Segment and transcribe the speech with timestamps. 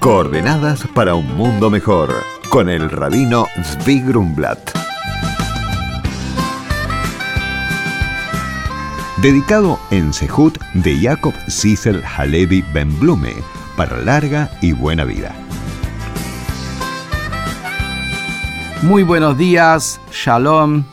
[0.00, 2.14] Coordenadas para un mundo mejor
[2.48, 4.58] con el rabino Zvi Grumblat.
[9.20, 13.34] Dedicado en Sehut de Jacob Sissel Halevi Ben Blume
[13.76, 15.34] para larga y buena vida.
[18.80, 20.84] Muy buenos días, Shalom.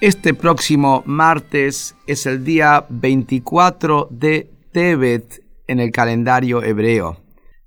[0.00, 7.18] Este próximo martes es el día 24 de Tebet en el calendario hebreo,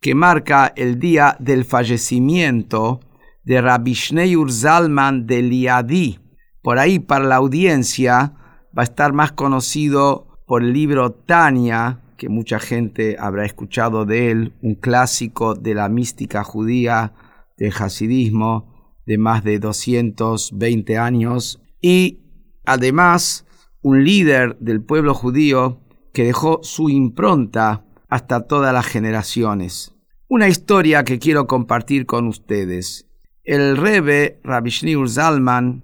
[0.04, 3.00] que marca el día del fallecimiento
[3.46, 6.20] de Rabbi Shneur Zalman de Liadi.
[6.62, 8.34] Por ahí, para la audiencia,
[8.78, 14.30] va a estar más conocido por el libro Tania, que mucha gente habrá escuchado de
[14.30, 17.14] él, un clásico de la mística judía
[17.58, 22.20] del hasidismo de más de 220 años y
[22.66, 23.46] además
[23.82, 25.80] un líder del pueblo judío
[26.12, 29.93] que dejó su impronta hasta todas las generaciones.
[30.36, 33.08] Una historia que quiero compartir con ustedes.
[33.44, 35.84] El Rebbe Rabbi Shneur Zalman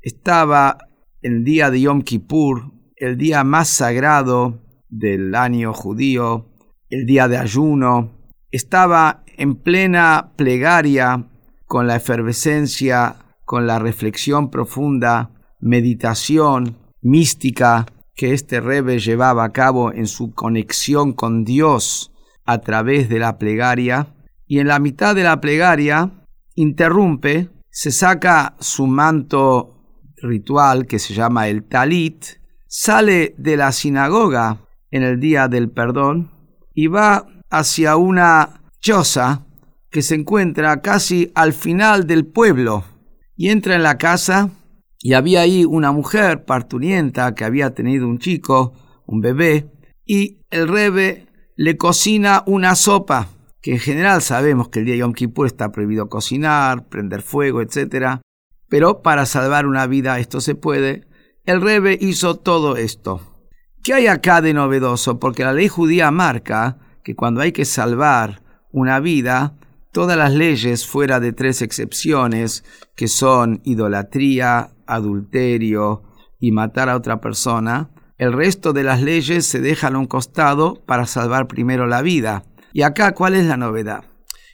[0.00, 0.78] estaba
[1.22, 6.46] el día de Yom Kippur, el día más sagrado del año judío,
[6.88, 8.12] el día de ayuno,
[8.52, 11.26] estaba en plena plegaria
[11.66, 19.92] con la efervescencia, con la reflexión profunda, meditación mística que este Rebe llevaba a cabo
[19.92, 22.09] en su conexión con Dios
[22.44, 24.14] a través de la plegaria,
[24.46, 26.10] y en la mitad de la plegaria
[26.54, 29.76] interrumpe, se saca su manto
[30.16, 32.24] ritual que se llama el talit,
[32.66, 34.58] sale de la sinagoga
[34.90, 36.30] en el día del perdón
[36.74, 39.46] y va hacia una choza
[39.90, 42.84] que se encuentra casi al final del pueblo.
[43.36, 44.50] Y entra en la casa
[44.98, 48.74] y había ahí una mujer parturienta que había tenido un chico,
[49.06, 49.70] un bebé,
[50.04, 51.26] y el rebe
[51.60, 53.28] le cocina una sopa,
[53.60, 57.60] que en general sabemos que el día de Yom Kippur está prohibido cocinar, prender fuego,
[57.60, 58.22] etc.
[58.70, 61.06] Pero para salvar una vida esto se puede.
[61.44, 63.20] El rebe hizo todo esto.
[63.82, 65.20] ¿Qué hay acá de novedoso?
[65.20, 68.42] Porque la ley judía marca que cuando hay que salvar
[68.72, 69.58] una vida,
[69.92, 72.64] todas las leyes fuera de tres excepciones,
[72.96, 76.04] que son idolatría, adulterio
[76.38, 77.90] y matar a otra persona,
[78.20, 82.44] el resto de las leyes se dejan a un costado para salvar primero la vida.
[82.74, 84.04] Y acá, ¿cuál es la novedad?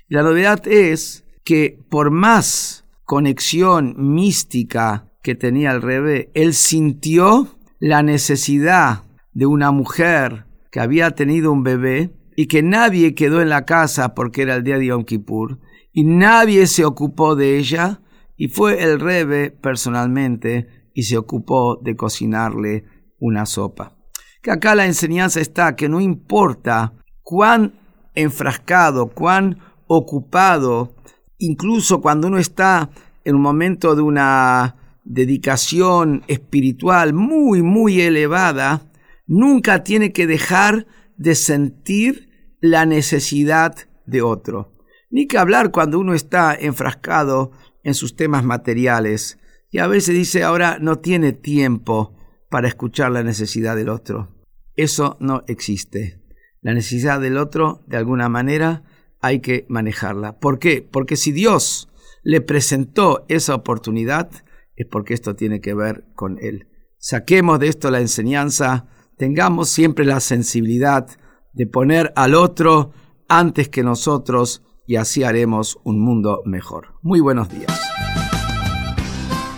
[0.07, 8.05] La novedad es que por más conexión mística que tenía el rebe, él sintió la
[8.05, 13.65] necesidad de una mujer que había tenido un bebé y que nadie quedó en la
[13.65, 15.59] casa porque era el día de Yom Kippur
[15.93, 18.01] y nadie se ocupó de ella
[18.37, 22.85] y fue el Rebe personalmente y se ocupó de cocinarle
[23.19, 23.97] una sopa.
[24.43, 27.81] Que acá la enseñanza está que no importa cuán
[28.15, 30.95] enfrascado, cuán ocupado,
[31.39, 32.91] incluso cuando uno está
[33.25, 38.91] en un momento de una dedicación espiritual muy, muy elevada,
[39.27, 42.29] nunca tiene que dejar de sentir
[42.61, 43.75] la necesidad
[44.07, 44.73] de otro.
[45.11, 47.53] Ni que hablar cuando uno está enfrascado
[47.85, 49.39] en sus temas materiales
[49.71, 52.16] y a veces dice ahora no tiene tiempo
[52.49, 54.29] para escuchar la necesidad del otro.
[54.75, 56.21] Eso no existe.
[56.61, 58.83] La necesidad del otro, de alguna manera,
[59.21, 60.39] hay que manejarla.
[60.39, 60.87] ¿Por qué?
[60.89, 61.89] Porque si Dios
[62.23, 64.31] le presentó esa oportunidad,
[64.75, 66.69] es porque esto tiene que ver con Él.
[66.99, 68.87] Saquemos de esto la enseñanza,
[69.17, 71.07] tengamos siempre la sensibilidad
[71.53, 72.93] de poner al otro
[73.29, 76.95] antes que nosotros y así haremos un mundo mejor.
[77.03, 77.81] Muy buenos días.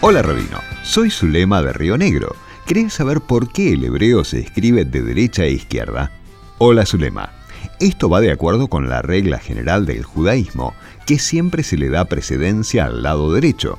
[0.00, 2.47] Hola Rabino, soy Zulema de Río Negro.
[2.68, 6.12] ¿Querés saber por qué el hebreo se escribe de derecha a izquierda?
[6.58, 7.30] Hola Zulema.
[7.80, 10.74] Esto va de acuerdo con la regla general del judaísmo,
[11.06, 13.78] que siempre se le da precedencia al lado derecho.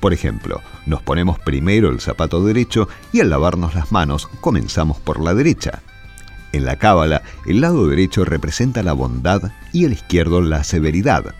[0.00, 5.24] Por ejemplo, nos ponemos primero el zapato derecho y al lavarnos las manos comenzamos por
[5.24, 5.80] la derecha.
[6.52, 11.34] En la cábala, el lado derecho representa la bondad y el izquierdo la severidad.